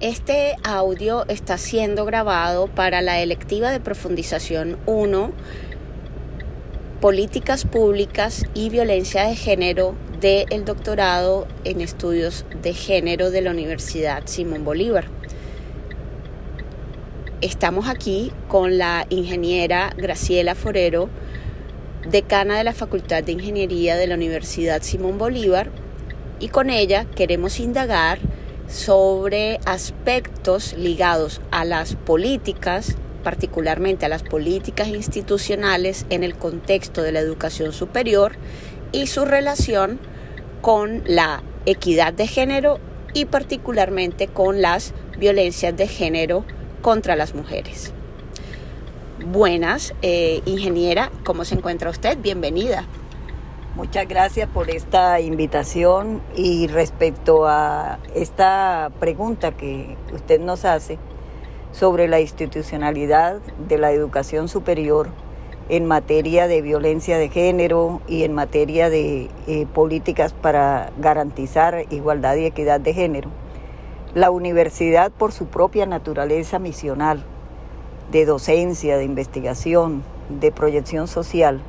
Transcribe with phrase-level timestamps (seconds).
[0.00, 5.32] Este audio está siendo grabado para la electiva de profundización 1,
[7.00, 14.22] Políticas Públicas y Violencia de Género del doctorado en estudios de género de la Universidad
[14.26, 15.06] Simón Bolívar.
[17.40, 21.08] Estamos aquí con la ingeniera Graciela Forero,
[22.06, 25.70] decana de la Facultad de Ingeniería de la Universidad Simón Bolívar,
[26.40, 28.18] y con ella queremos indagar
[28.68, 37.12] sobre aspectos ligados a las políticas, particularmente a las políticas institucionales en el contexto de
[37.12, 38.32] la educación superior
[38.92, 39.98] y su relación
[40.60, 42.78] con la equidad de género
[43.14, 46.44] y particularmente con las violencias de género
[46.82, 47.92] contra las mujeres.
[49.30, 52.16] Buenas, eh, ingeniera, ¿cómo se encuentra usted?
[52.16, 52.86] Bienvenida.
[53.76, 60.98] Muchas gracias por esta invitación y respecto a esta pregunta que usted nos hace
[61.72, 65.10] sobre la institucionalidad de la educación superior
[65.68, 72.36] en materia de violencia de género y en materia de eh, políticas para garantizar igualdad
[72.36, 73.28] y equidad de género.
[74.14, 77.26] La universidad, por su propia naturaleza misional,
[78.10, 81.60] de docencia, de investigación, de proyección social,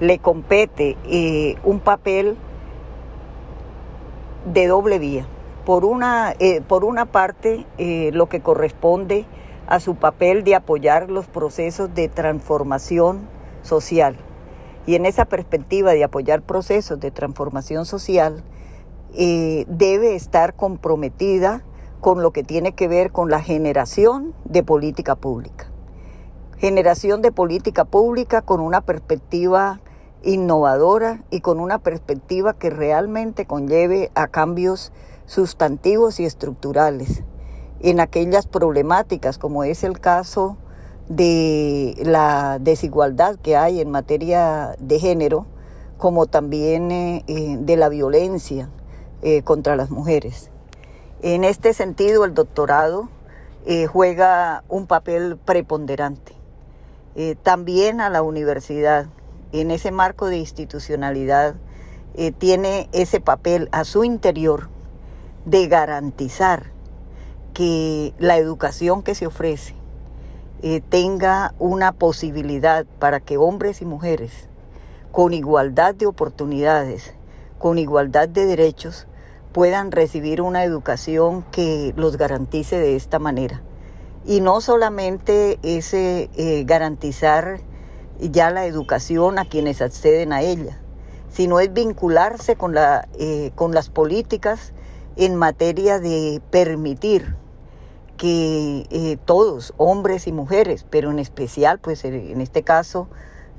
[0.00, 2.36] le compete eh, un papel
[4.52, 5.26] de doble vía.
[5.64, 9.24] Por una, eh, por una parte, eh, lo que corresponde
[9.68, 13.28] a su papel de apoyar los procesos de transformación
[13.62, 14.16] social.
[14.86, 18.42] Y en esa perspectiva de apoyar procesos de transformación social,
[19.14, 21.62] debe estar comprometida
[22.02, 25.70] con lo que tiene que ver con la generación de política pública.
[26.58, 29.80] Generación de política pública con una perspectiva
[30.24, 34.92] innovadora y con una perspectiva que realmente conlleve a cambios
[35.26, 37.22] sustantivos y estructurales
[37.78, 40.56] en aquellas problemáticas como es el caso
[41.08, 45.46] de la desigualdad que hay en materia de género,
[45.98, 48.70] como también eh, eh, de la violencia
[49.22, 50.51] eh, contra las mujeres.
[51.22, 53.08] En este sentido, el doctorado
[53.90, 56.32] juega un papel preponderante.
[57.42, 59.06] también a la universidad
[59.52, 61.54] en ese marco de institucionalidad,
[62.14, 64.68] eh, tiene ese papel a su interior
[65.44, 66.72] de garantizar
[67.54, 69.74] que la educación que se ofrece
[70.62, 74.48] eh, tenga una posibilidad para que hombres y mujeres
[75.10, 77.14] con igualdad de oportunidades,
[77.58, 79.06] con igualdad de derechos,
[79.52, 83.62] puedan recibir una educación que los garantice de esta manera.
[84.24, 87.60] Y no solamente ese eh, garantizar
[88.20, 90.78] ya la educación a quienes acceden a ella,
[91.28, 94.72] sino es vincularse con, la, eh, con las políticas
[95.16, 97.36] en materia de permitir
[98.16, 103.08] que eh, todos, hombres y mujeres, pero en especial, pues en este caso,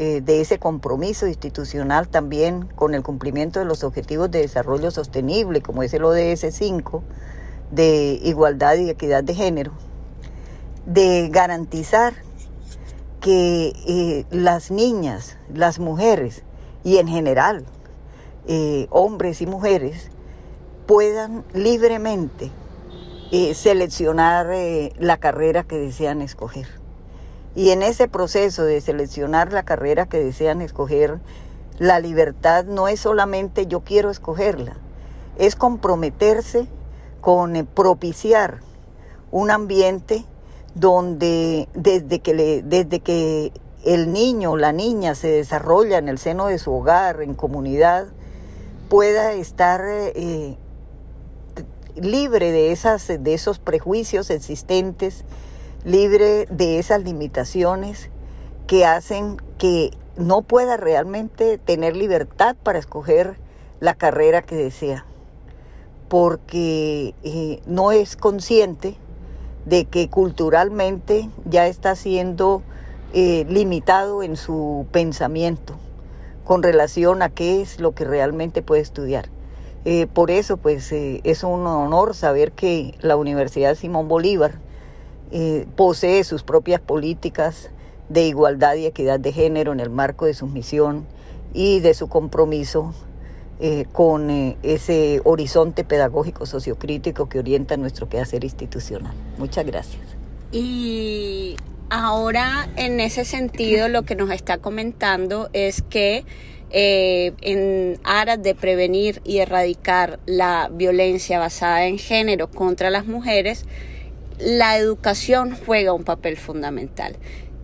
[0.00, 5.60] eh, de ese compromiso institucional también con el cumplimiento de los objetivos de desarrollo sostenible,
[5.60, 7.02] como es el ODS 5,
[7.72, 9.72] de igualdad y equidad de género,
[10.86, 12.14] de garantizar
[13.20, 16.44] que eh, las niñas, las mujeres
[16.84, 17.66] y en general
[18.46, 20.12] eh, hombres y mujeres
[20.86, 22.52] puedan libremente
[23.52, 24.46] seleccionar
[24.96, 26.77] la carrera que desean escoger.
[27.54, 31.18] Y en ese proceso de seleccionar la carrera que desean escoger,
[31.78, 34.76] la libertad no es solamente yo quiero escogerla,
[35.38, 36.66] es comprometerse
[37.20, 38.60] con propiciar
[39.30, 40.24] un ambiente
[40.74, 43.52] donde desde que, desde que
[43.84, 48.06] el niño o la niña se desarrolla en el seno de su hogar, en comunidad,
[48.88, 50.56] pueda estar eh,
[51.96, 55.24] libre de, esas, de esos prejuicios existentes,
[55.84, 58.10] libre de esas limitaciones
[58.66, 63.38] que hacen que no pueda realmente tener libertad para escoger
[63.80, 65.06] la carrera que desea,
[66.08, 68.96] porque eh, no es consciente
[69.64, 72.62] de que culturalmente ya está siendo
[73.12, 75.74] eh, limitado en su pensamiento
[76.44, 79.28] con relación a qué es lo que realmente puede estudiar.
[79.84, 84.58] Eh, por eso, pues, es un honor saber que la Universidad Simón Bolívar
[85.76, 87.70] posee sus propias políticas
[88.08, 91.06] de igualdad y equidad de género en el marco de su misión
[91.52, 92.94] y de su compromiso
[93.60, 99.12] eh, con eh, ese horizonte pedagógico sociocrítico que orienta nuestro quehacer institucional.
[99.36, 100.00] Muchas gracias.
[100.52, 101.56] Y
[101.90, 106.24] ahora, en ese sentido, lo que nos está comentando es que
[106.70, 113.64] eh, en aras de prevenir y erradicar la violencia basada en género contra las mujeres,
[114.38, 117.16] la educación juega un papel fundamental.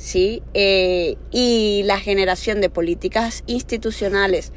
[0.00, 0.42] ¿sí?
[0.54, 4.52] Eh, y la generación de políticas institucionales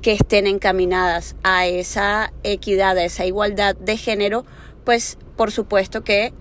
[0.00, 4.46] que estén encaminadas a esa equidad, a esa igualdad de género,
[4.84, 6.32] pues por supuesto que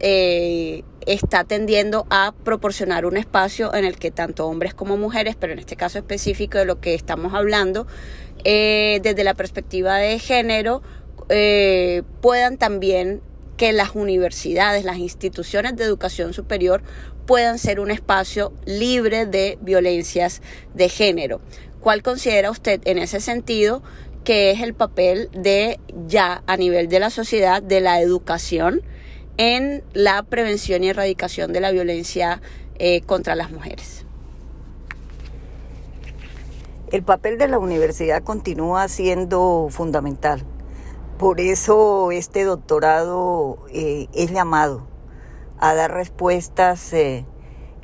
[0.00, 5.52] eh, está tendiendo a proporcionar un espacio en el que tanto hombres como mujeres, pero
[5.52, 7.86] en este caso específico de lo que estamos hablando,
[8.42, 10.82] eh, desde la perspectiva de género,
[12.20, 13.22] puedan también
[13.62, 16.82] que las universidades, las instituciones de educación superior
[17.26, 20.42] puedan ser un espacio libre de violencias
[20.74, 21.40] de género.
[21.80, 23.80] ¿Cuál considera usted en ese sentido
[24.24, 25.78] que es el papel de
[26.08, 28.82] ya a nivel de la sociedad, de la educación
[29.36, 32.42] en la prevención y erradicación de la violencia
[32.80, 34.04] eh, contra las mujeres?
[36.90, 40.44] El papel de la universidad continúa siendo fundamental.
[41.22, 44.88] Por eso este doctorado eh, es llamado
[45.60, 47.24] a dar respuestas eh,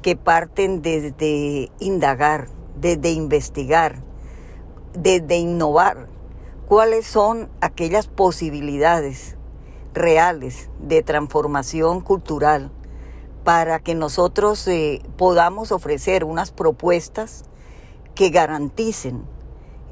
[0.02, 4.02] que parten desde indagar, desde investigar,
[4.92, 6.08] desde innovar.
[6.66, 9.36] ¿Cuáles son aquellas posibilidades
[9.94, 12.72] reales de transformación cultural
[13.44, 17.44] para que nosotros eh, podamos ofrecer unas propuestas
[18.16, 19.22] que garanticen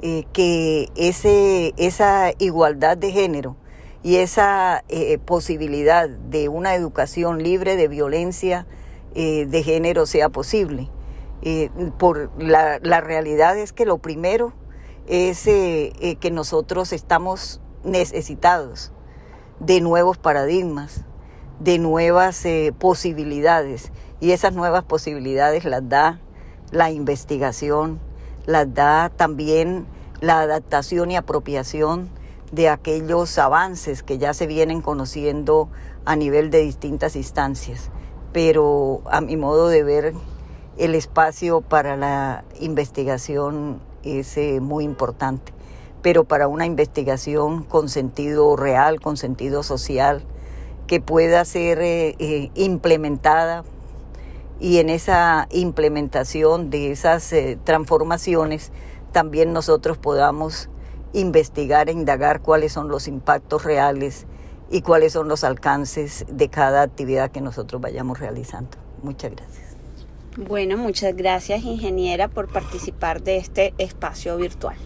[0.03, 3.57] eh, que ese, esa igualdad de género
[4.03, 8.67] y esa eh, posibilidad de una educación libre de violencia
[9.15, 10.91] eh, de género sea posible.
[11.99, 14.53] Por la, la, realidad es que lo primero
[15.07, 18.91] es que nosotros estamos necesitados
[19.61, 21.05] de nuevos paradigmas,
[21.61, 22.45] de nuevas
[22.79, 26.21] posibilidades y esas nuevas posibilidades las da
[26.73, 28.01] la investigación,
[28.47, 29.87] las da también
[30.21, 32.09] la adaptación y apropiación
[32.53, 35.69] de aquellos avances que ya se vienen conociendo
[36.05, 37.91] a nivel de distintas instancias.
[38.33, 40.15] Pero a mi modo de ver,
[40.79, 45.53] el espacio para la investigación es eh, muy importante,
[46.03, 50.23] pero para una investigación con sentido real, con sentido social,
[50.87, 53.65] que pueda ser eh, eh, implementada
[54.61, 58.73] y en esa implementación de esas transformaciones
[59.13, 60.69] también nosotros podamos
[61.13, 64.27] investigar e indagar cuáles son los impactos reales
[64.71, 68.77] y cuáles son los alcances de cada actividad que nosotros vayamos realizando.
[69.03, 69.77] Muchas gracias.
[70.37, 74.77] Bueno, muchas gracias ingeniera por participar de este espacio virtual.